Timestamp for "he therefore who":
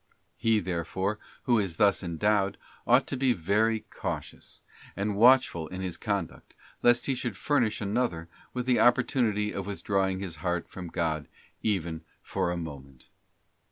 0.35-1.59